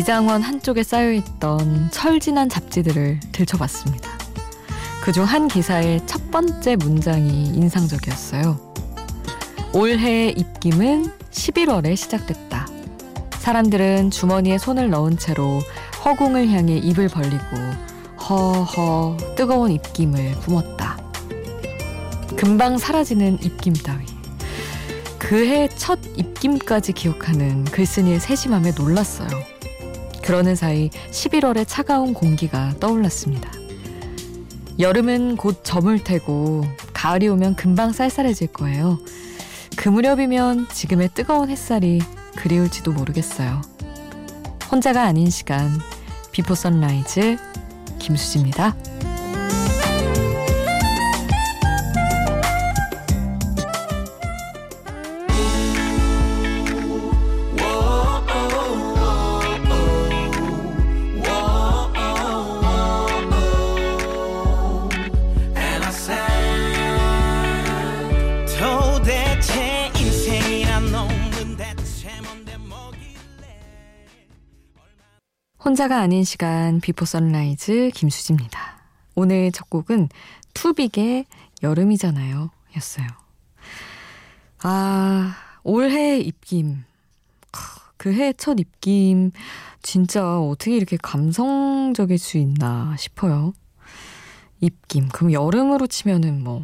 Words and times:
미장원 0.00 0.40
한쪽에 0.40 0.82
쌓여있던 0.82 1.90
철진한 1.92 2.48
잡지들을 2.48 3.20
들춰봤습니다. 3.32 4.10
그중 5.02 5.24
한 5.24 5.46
기사의 5.46 6.06
첫 6.06 6.30
번째 6.30 6.76
문장이 6.76 7.48
인상적이었어요. 7.48 8.58
올해 9.74 10.30
입김은 10.30 11.12
11월에 11.30 11.96
시작됐다. 11.96 12.66
사람들은 13.40 14.10
주머니에 14.10 14.56
손을 14.56 14.88
넣은 14.88 15.18
채로 15.18 15.60
허공을 16.02 16.48
향해 16.48 16.78
입을 16.78 17.08
벌리고 17.08 17.56
허허 18.26 19.18
뜨거운 19.36 19.70
입김을 19.70 20.32
뿜었다. 20.40 20.96
금방 22.38 22.78
사라지는 22.78 23.38
입김 23.42 23.74
따위. 23.74 24.06
그해 25.18 25.68
첫 25.68 25.98
입김까지 26.16 26.94
기억하는 26.94 27.64
글쓴이의 27.64 28.18
세심함에 28.18 28.72
놀랐어요. 28.78 29.59
그러는 30.22 30.54
사이 30.54 30.90
11월의 31.10 31.64
차가운 31.66 32.14
공기가 32.14 32.74
떠올랐습니다. 32.80 33.50
여름은 34.78 35.36
곧 35.36 35.60
저물 35.62 36.02
테고 36.02 36.64
가을이 36.94 37.28
오면 37.28 37.56
금방 37.56 37.92
쌀쌀해질 37.92 38.48
거예요. 38.48 38.98
그 39.76 39.88
무렵이면 39.88 40.68
지금의 40.68 41.10
뜨거운 41.14 41.50
햇살이 41.50 42.00
그리울지도 42.36 42.92
모르겠어요. 42.92 43.60
혼자가 44.70 45.02
아닌 45.02 45.30
시간 45.30 45.70
비포 46.32 46.54
선라이즈 46.54 47.36
김수지입니다. 47.98 48.76
혼자가 75.64 75.98
아닌 76.00 76.24
시간 76.24 76.80
비포 76.80 77.04
선라이즈 77.04 77.90
김수지입니다. 77.94 78.80
오늘 79.14 79.52
첫 79.52 79.68
곡은 79.68 80.08
투빅의 80.54 81.26
여름이잖아요 81.62 82.50
였어요. 82.76 83.06
아 84.62 85.36
올해 85.62 86.18
입김 86.18 86.84
그 87.96 88.10
해 88.12 88.32
첫 88.32 88.58
입김 88.58 89.32
진짜 89.82 90.38
어떻게 90.40 90.74
이렇게 90.76 90.96
감성적일 90.96 92.18
수 92.18 92.38
있나 92.38 92.96
싶어요. 92.98 93.52
입김 94.60 95.08
그럼 95.08 95.32
여름으로 95.32 95.86
치면은 95.86 96.42
뭐 96.42 96.62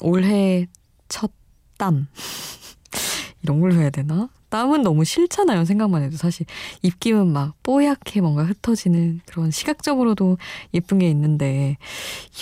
올해 0.00 0.66
첫 1.08 1.32
땀 1.78 2.08
이런 3.42 3.60
걸로 3.60 3.74
해야 3.74 3.90
되나? 3.90 4.28
땀은 4.50 4.82
너무 4.82 5.04
싫잖아요. 5.04 5.64
생각만 5.64 6.02
해도 6.02 6.16
사실 6.16 6.46
입김은 6.82 7.32
막 7.32 7.54
뽀얗게 7.62 8.20
뭔가 8.20 8.44
흩어지는 8.44 9.20
그런 9.26 9.50
시각적으로도 9.50 10.38
예쁜 10.74 10.98
게 10.98 11.08
있는데 11.10 11.76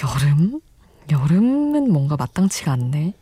여름? 0.03 0.61
여름은 1.11 1.93
뭔가 1.93 2.17
마땅치가 2.17 2.73
않네. 2.73 3.15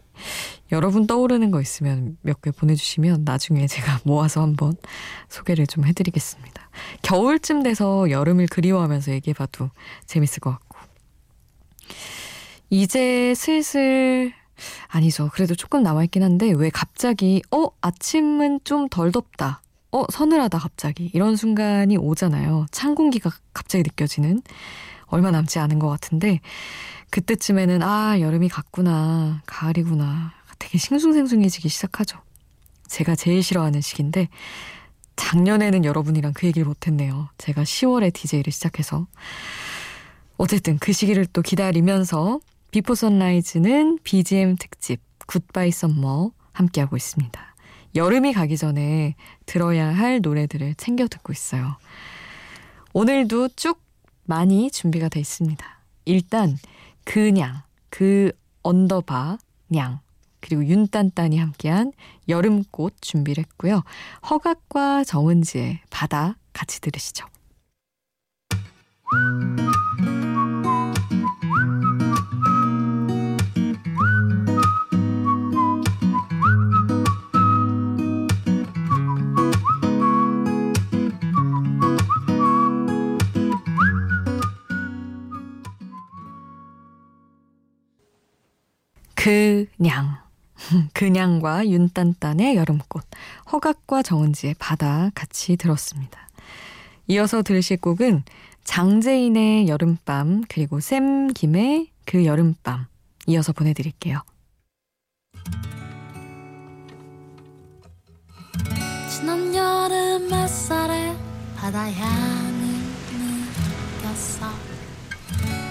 여러분 0.73 1.07
떠오르는 1.07 1.51
거 1.51 1.61
있으면 1.61 2.17
몇 2.23 2.41
개 2.41 2.51
보내주시면 2.51 3.25
나중에 3.25 3.67
제가 3.67 4.01
모아서 4.05 4.43
한번 4.43 4.75
소개를 5.29 5.67
좀 5.67 5.85
해드리겠습니다. 5.87 6.71
겨울쯤 7.03 7.63
돼서 7.63 8.11
여름을 8.11 8.47
그리워하면서 8.49 9.13
얘기해봐도 9.13 9.71
재밌을 10.07 10.41
것 10.41 10.51
같고. 10.51 10.79
이제 12.71 13.35
슬슬 13.35 14.33
아니죠. 14.97 15.29
그래도 15.33 15.55
조금 15.55 15.83
남아있긴 15.83 16.23
한데 16.23 16.53
왜 16.57 16.71
갑자기 16.71 17.43
어 17.51 17.67
아침은 17.81 18.61
좀 18.65 18.89
덜 18.89 19.11
덥다. 19.11 19.61
어 19.91 20.05
서늘하다 20.11 20.59
갑자기 20.59 21.11
이런 21.13 21.37
순간이 21.37 21.97
오잖아요. 21.97 22.67
찬 22.71 22.95
공기가 22.95 23.31
갑자기 23.53 23.83
느껴지는 23.83 24.43
얼마 25.07 25.31
남지 25.31 25.59
않은 25.59 25.79
것 25.79 25.89
같은데 25.89 26.41
그때쯤에는 27.11 27.83
아 27.83 28.21
여름이 28.21 28.49
갔구나 28.49 29.43
가을이구나 29.47 30.33
되게 30.59 30.79
싱숭생숭해지기 30.79 31.69
시작하죠. 31.69 32.19
제가 32.89 33.17
제일 33.17 33.43
싫어하는 33.43 33.81
시기인데 33.81 34.29
작년에는 35.17 35.85
여러분이랑 35.85 36.33
그 36.35 36.47
얘기를 36.47 36.67
못했네요. 36.67 37.29
제가 37.39 37.63
10월에 37.63 38.13
DJ를 38.13 38.53
시작해서 38.53 39.07
어쨌든 40.37 40.79
그 40.79 40.93
시기를 40.93 41.27
또 41.27 41.43
기다리면서 41.43 42.41
비포 42.75 42.97
선라이즈는 42.97 44.01
BGM 44.03 44.57
특집 44.57 45.01
goodbye 45.29 45.71
summer 45.71 46.33
함께하고 46.51 46.97
있습니다. 46.97 47.55
여름이 47.95 48.33
가기 48.33 48.57
전에 48.57 49.15
들어야 49.47 49.87
할 49.95 50.21
노래들을 50.21 50.75
챙겨 50.75 51.07
듣고 51.07 51.33
있어요. 51.33 51.77
오늘도 52.93 53.51
쭉 53.51 53.81
많이 54.25 54.73
준비가 54.73 55.09
돼 55.09 55.21
있습니다. 55.21 55.65
일단 56.05 56.59
그냥 57.05 57.63
그 57.91 58.33
언더바 58.65 59.39
냥 59.69 60.01
그리고 60.41 60.67
윤딴딴이 60.67 61.39
함께한 61.39 61.93
여름꽃 62.29 62.97
준비를 63.01 63.45
했고요. 63.45 63.85
허각과 64.29 65.05
정은지의 65.05 65.79
바다 65.91 66.37
같이 66.53 66.81
들으시죠. 66.81 67.25
그냥 89.25 90.19
그냥과 90.93 91.67
윤딴딴의 91.67 92.57
여름꽃 92.57 93.07
허각과 93.51 94.03
정은지의 94.03 94.57
바다 94.59 95.11
같이 95.15 95.57
들었습니다. 95.57 96.29
이어서 97.07 97.43
들으실 97.43 97.79
곡은 97.79 98.25
장재인의 98.65 99.69
여름밤 99.69 100.45
그리고 100.47 100.79
샘 100.81 101.29
김의 101.29 101.89
그 102.05 102.27
여름밤 102.27 102.85
이어서 103.27 103.55
보내드릴게요. 103.55 104.21
지난 109.09 109.55
여름 109.55 110.35
햇살에 110.35 111.17
바다 111.57 111.91
향을 111.91 112.61
느꼈어 114.03 114.51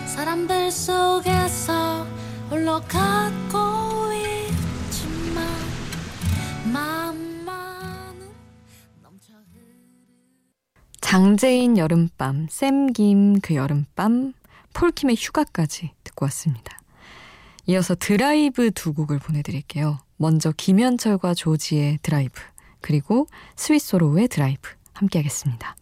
사람들 0.07 0.71
속에서 0.71 2.22
홀로 2.53 2.79
갖고 2.81 4.13
있지만 4.13 5.43
마음만은 6.71 8.31
넘쳐 9.01 9.33
장재인 11.01 11.79
여름밤, 11.79 12.45
샘김 12.51 13.39
그 13.39 13.55
여름밤, 13.55 14.33
폴킴의 14.73 15.15
휴가까지 15.15 15.93
듣고 16.03 16.25
왔습니다. 16.25 16.79
이어서 17.65 17.95
드라이브 17.95 18.69
두 18.69 18.93
곡을 18.93 19.17
보내드릴게요. 19.17 19.97
먼저 20.17 20.51
김현철과 20.55 21.33
조지의 21.33 22.01
드라이브, 22.03 22.39
그리고 22.81 23.25
스윗소로우의 23.55 24.27
드라이브 24.27 24.69
함께 24.93 25.17
하겠습니다. 25.17 25.75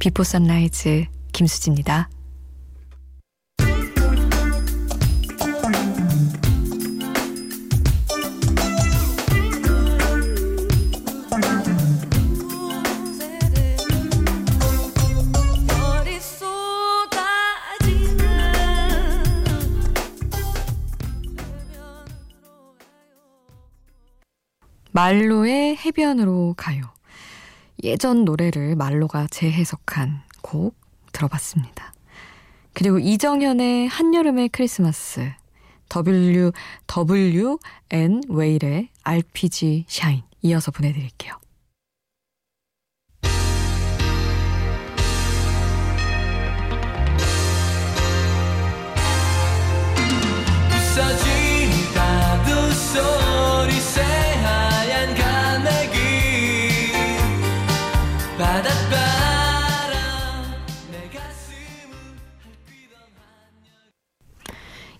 비포 0.00 0.24
선라이즈 0.24 1.04
김수지입니다. 1.32 2.08
말로의 24.92 25.76
해변으로 25.76 26.54
가요. 26.56 26.99
예전 27.82 28.24
노래를 28.24 28.76
말로가 28.76 29.26
재해석한 29.30 30.22
곡 30.42 30.74
들어봤습니다. 31.12 31.92
그리고 32.72 32.98
이정현의 32.98 33.88
한여름의 33.88 34.50
크리스마스, 34.50 35.32
W, 35.88 36.52
W, 36.86 37.58
N, 37.90 38.20
웨일의 38.28 38.90
RPG 39.02 39.86
샤인 39.88 40.22
이어서 40.42 40.70
보내드릴게요. 40.70 41.40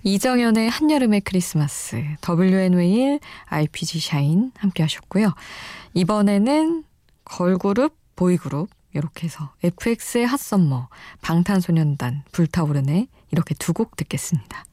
이정현의 0.03 0.71
한여름의 0.71 1.21
크리스마스, 1.23 2.03
WN 2.27 2.73
웨일, 2.75 3.21
RPG 3.47 4.01
샤인 4.01 4.51
함께 4.57 4.83
하셨고요. 4.83 5.35
이번에는 5.95 6.85
걸그룹, 7.25 7.95
보이그룹 8.17 8.71
이렇게 8.95 9.27
해서 9.27 9.53
FX의 9.63 10.27
핫썸머, 10.27 10.89
방탄소년단, 11.23 12.25
불타오르네 12.33 13.09
이렇게 13.31 13.55
두 13.55 13.73
곡 13.73 13.97
듣겠습니다. 13.97 14.65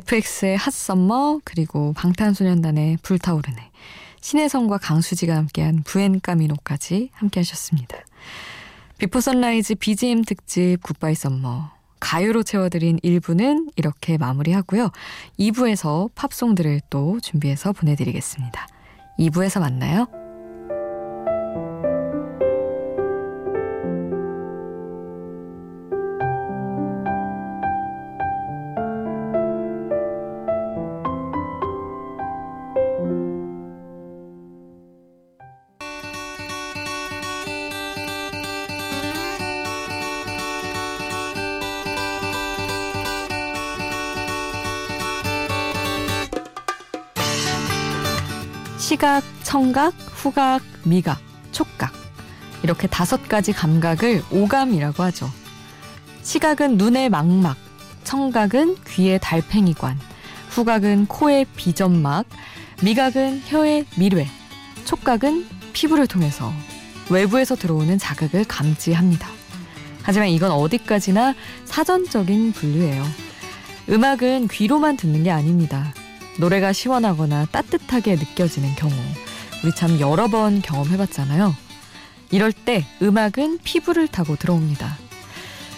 FX의 0.00 0.56
Hot 0.56 0.84
Summer 0.84 1.40
그리고 1.44 1.92
방탄소년단의 1.94 2.98
불타오르네 3.02 3.70
신혜성과 4.20 4.78
강수지가 4.78 5.34
함께한 5.34 5.82
Buen 5.84 6.18
Camino까지 6.18 7.10
함께 7.12 7.40
하셨습니다. 7.40 7.96
비포 8.98 9.20
선라이즈 9.20 9.76
BGM 9.76 10.24
특집 10.24 10.78
goodbye 10.82 11.14
summer 11.14 11.70
가요로 12.00 12.42
채워드린 12.42 12.98
1부는 13.00 13.72
이렇게 13.76 14.16
마무리하고요. 14.16 14.90
2부에서 15.38 16.10
팝송들을 16.14 16.80
또 16.88 17.20
준비해서 17.20 17.72
보내드리겠습니다. 17.72 18.66
2부에서 19.18 19.60
만나요. 19.60 20.19
시각, 48.90 49.22
청각, 49.44 49.94
후각, 49.96 50.62
미각, 50.84 51.20
촉각. 51.52 51.92
이렇게 52.64 52.88
다섯 52.88 53.28
가지 53.28 53.52
감각을 53.52 54.20
오감이라고 54.32 55.04
하죠. 55.04 55.30
시각은 56.22 56.76
눈의 56.76 57.08
망막, 57.08 57.56
청각은 58.02 58.78
귀의 58.88 59.20
달팽이관, 59.22 59.96
후각은 60.48 61.06
코의 61.06 61.46
비점막, 61.54 62.26
미각은 62.82 63.42
혀의 63.46 63.86
미뢰, 63.96 64.26
촉각은 64.86 65.46
피부를 65.72 66.08
통해서 66.08 66.52
외부에서 67.10 67.54
들어오는 67.54 67.96
자극을 67.96 68.42
감지합니다. 68.42 69.28
하지만 70.02 70.30
이건 70.30 70.50
어디까지나 70.50 71.36
사전적인 71.64 72.54
분류예요. 72.54 73.04
음악은 73.88 74.48
귀로만 74.48 74.96
듣는 74.96 75.22
게 75.22 75.30
아닙니다. 75.30 75.94
노래가 76.40 76.72
시원하거나 76.72 77.46
따뜻하게 77.52 78.16
느껴지는 78.16 78.74
경우 78.74 78.94
우리 79.62 79.74
참 79.74 80.00
여러 80.00 80.26
번 80.28 80.62
경험해봤잖아요. 80.62 81.54
이럴 82.30 82.50
때 82.52 82.86
음악은 83.02 83.58
피부를 83.62 84.08
타고 84.08 84.36
들어옵니다. 84.36 84.96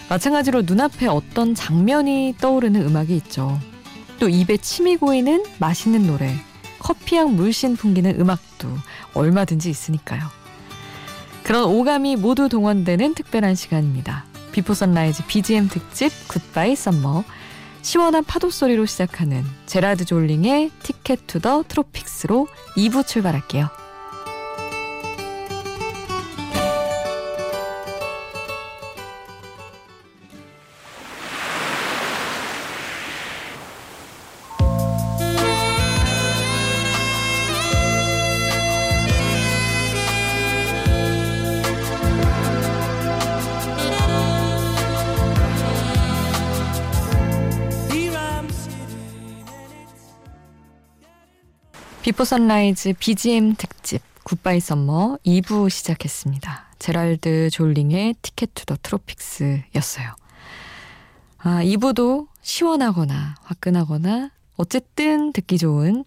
마찬가지로 0.09 0.61
눈앞에 0.61 1.07
어떤 1.07 1.53
장면이 1.53 2.35
떠오르는 2.39 2.81
음악이 2.87 3.13
있죠. 3.17 3.59
또 4.19 4.29
입에 4.29 4.55
침이 4.57 4.95
고이는 4.95 5.43
맛있는 5.59 6.07
노래, 6.07 6.33
커피향 6.79 7.35
물씬 7.35 7.75
풍기는 7.75 8.19
음악도 8.19 8.69
얼마든지 9.13 9.69
있으니까요. 9.69 10.21
그런 11.43 11.65
오감이 11.65 12.15
모두 12.15 12.47
동원되는 12.47 13.15
특별한 13.15 13.55
시간입니다. 13.55 14.23
비포 14.53 14.73
선라이즈 14.73 15.25
BGM 15.27 15.67
특집 15.67 16.11
goodbye 16.29 16.75
summer 16.75 17.25
시원한 17.83 18.23
파도 18.23 18.49
소리로 18.49 18.85
시작하는 18.85 19.43
제라드 19.65 20.05
졸링의 20.05 20.71
티켓 20.81 21.27
투 21.27 21.39
더 21.39 21.63
트로픽스로 21.67 22.47
2부 22.77 23.05
출발할게요. 23.05 23.82
비포 52.13 52.25
선라이즈 52.25 52.93
BGM 52.99 53.55
특집 53.55 54.03
goodbye 54.23 54.59
summer 54.59 55.17
2부 55.25 55.67
시작했습니다. 55.71 56.67
제랄드 56.77 57.49
졸링의 57.49 58.13
Ticket 58.21 58.51
to 58.53 58.67
the 58.67 58.77
Tropics였어요. 58.83 60.15
아, 61.39 61.63
2부도 61.63 62.27
시원하거나 62.43 63.33
화끈하거나 63.41 64.29
어쨌든 64.57 65.33
듣기 65.33 65.57
좋은 65.57 66.05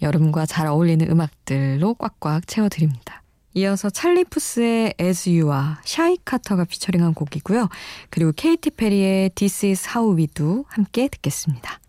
여름과 0.00 0.46
잘 0.46 0.68
어울리는 0.68 1.10
음악들로 1.10 1.94
꽉꽉 1.94 2.46
채워드립니다. 2.46 3.24
이어서 3.54 3.90
찰리 3.90 4.22
푸스의 4.22 4.94
As 5.00 5.28
You와 5.28 5.80
샤이 5.84 6.18
카터가 6.24 6.66
피처링한 6.66 7.14
곡이고요. 7.14 7.68
그리고 8.10 8.30
케이티 8.30 8.70
페리의 8.70 9.30
This 9.30 9.66
Is 9.66 9.88
How 9.88 10.16
We 10.16 10.28
Do 10.28 10.66
함께 10.68 11.08
듣겠습니다. 11.08 11.80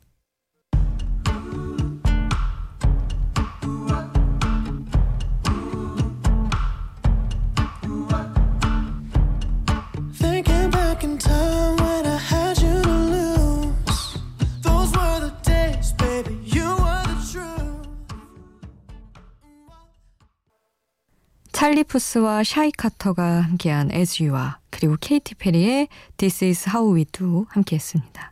찰리 21.60 21.84
푸스와 21.84 22.46
샤이 22.46 22.72
카터가 22.72 23.42
함께한 23.42 23.92
As 23.92 24.24
You와 24.24 24.60
그리고 24.70 24.96
케이티 24.98 25.36
페리의 25.36 25.90
This 26.16 26.46
Is 26.46 26.70
How 26.70 26.96
We 26.96 27.04
Do 27.04 27.48
함께했습니다. 27.50 28.32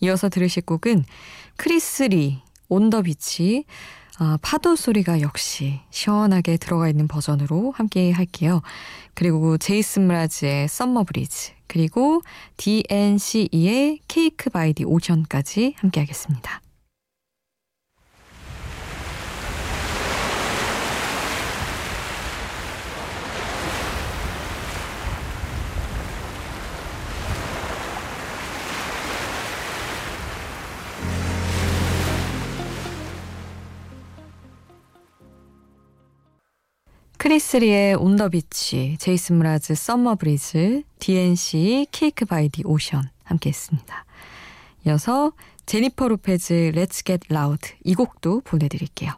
이어서 0.00 0.28
들으실 0.28 0.66
곡은 0.66 1.06
크리스 1.56 2.02
리아, 2.02 2.42
On 2.68 2.81
the 2.81 3.00
Beach, 3.04 3.64
아, 4.18 4.36
파도 4.42 4.76
소리가 4.76 5.22
역시 5.22 5.80
시원하게 5.88 6.58
들어가 6.58 6.90
있는 6.90 7.08
버전으로 7.08 7.72
함께 7.74 8.12
할게요. 8.12 8.60
그리고 9.14 9.56
제이슨 9.56 10.06
므라즈의 10.06 10.68
Summer 10.68 11.04
Breeze, 11.04 11.52
그리고 11.66 12.20
DNCE의 12.58 14.00
Cake 14.08 14.50
by 14.50 14.74
the 14.74 14.84
Ocean까지 14.84 15.76
함께 15.78 16.00
하겠습니다. 16.00 16.60
크리스 37.18 37.65
리아의 37.65 37.94
On 37.94 38.08
the 38.08 38.28
Beach, 38.28 38.96
제이슨 38.98 39.38
므라즈 39.38 39.74
Summer 39.74 40.16
Breeze, 40.16 40.82
DNCE 40.98 41.86
Cake 41.90 42.24
by 42.24 42.48
the 42.48 42.62
Ocean 42.64 43.08
함께 43.24 43.50
했습니다. 43.50 44.04
이어서 44.86 45.32
제니퍼 45.64 46.08
로페즈 46.08 46.72
Let's 46.74 47.04
Get 47.04 47.20
Loud 47.28 47.70
이 47.84 47.94
곡도 47.94 48.42
보내드릴게요. 48.42 49.12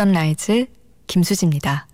선라이즈 0.00 0.64
김수지입니다. 1.06 1.86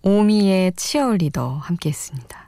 오미의 0.00 0.72
치어리더 0.72 1.58
함께 1.58 1.90
했습니다. 1.90 2.47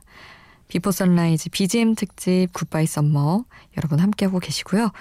비포 0.70 0.92
선라이즈 0.92 1.50
BGM 1.50 1.96
특집 1.96 2.46
goodbye 2.52 2.86
summer 2.86 3.44
여러분 3.76 3.98
함께하고 3.98 4.38
계시고요. 4.38 4.92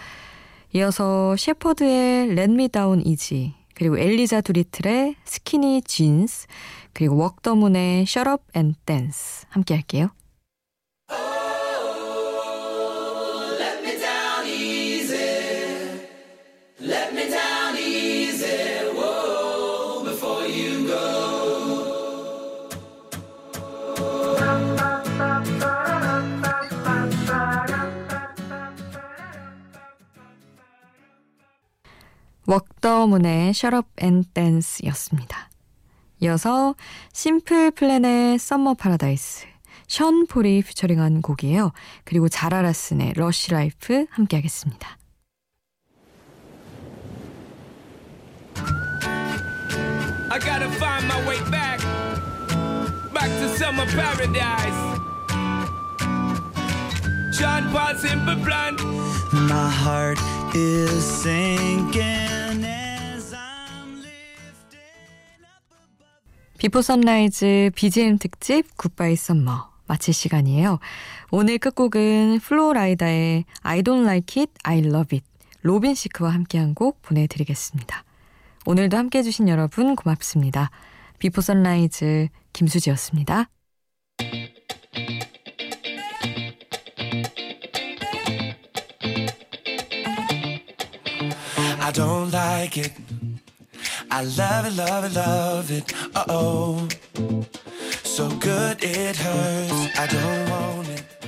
이어서 0.73 1.35
셰퍼드의 1.37 2.29
Let 2.31 2.53
Me 2.53 2.67
Down 2.67 3.05
Easy 3.05 3.53
그리고 3.75 3.97
엘리자 3.97 4.41
두리틀의 4.41 5.15
Skinny 5.23 5.83
Genes 5.83 6.47
그리고 6.91 7.15
워크더문의 7.17 8.01
Shut 8.01 8.29
Up 8.29 8.43
and 8.55 8.77
Dance 8.85 9.45
함께 9.49 9.75
할게요. 9.75 10.09
워크더문의 32.89 33.49
Shut 33.49 33.75
Up 33.75 33.87
and 34.01 34.27
Dance였습니다. 34.33 35.49
이어서 36.21 36.73
심플 37.13 37.71
플랜의 37.71 38.39
Summer 38.39 38.73
Paradise, 38.73 39.45
션 39.87 40.25
폴이 40.25 40.63
피처링한 40.63 41.21
곡이에요. 41.21 41.71
그리고 42.03 42.27
자라 42.27 42.56
라슨의 42.56 43.13
Lush 43.15 43.51
Life 43.51 44.05
함께 44.09 44.37
하겠습니다. 44.37 44.97
I 50.31 50.39
gotta 50.39 50.69
find 50.75 51.05
my 51.05 51.27
way 51.27 51.39
back, 51.51 51.79
back 53.13 53.29
to 53.39 53.47
summer 53.55 53.85
paradise. 53.85 54.99
Sean 57.37 57.69
Paul 57.71 57.95
Simple 57.95 58.35
Plan. 58.43 58.75
My 59.47 59.69
heart 59.69 60.19
is 60.55 61.03
sinking 61.03 62.38
비포 66.59 66.81
선라이즈 66.81 67.71
BGM 67.73 68.17
특집 68.17 68.75
goodbye 68.75 69.15
summer 69.15 69.69
마칠 69.87 70.13
시간이에요. 70.13 70.79
오늘 71.31 71.57
끝곡은 71.57 72.39
플로라이다의 72.41 73.45
I 73.61 73.81
don't 73.81 74.03
like 74.03 74.41
it, 74.41 74.51
I 74.63 74.79
love 74.79 75.17
it 75.17 75.25
로빈 75.61 75.95
시크와 75.95 76.31
함께한 76.31 76.75
곡 76.75 77.01
보내드리겠습니다. 77.01 78.03
오늘도 78.65 78.97
함께해 78.97 79.23
주신 79.23 79.47
여러분 79.47 79.95
고맙습니다. 79.95 80.69
비포 81.17 81.39
선라이즈 81.39 82.27
김수지였습니다. 82.51 83.49
I 91.81 91.93
don't 91.93 92.33
like 92.33 92.83
it. 92.83 93.28
I 94.11 94.23
love 94.23 94.65
it, 94.65 94.73
love 94.75 95.05
it, 95.05 95.13
love 95.13 95.71
it. 95.71 95.93
Uh 96.15 96.25
oh. 96.29 96.87
So 98.03 98.27
good 98.37 98.83
it 98.83 99.15
hurts. 99.15 99.99
I 99.99 100.07
don't 100.07 100.49
want 100.49 100.89
it. 100.89 101.18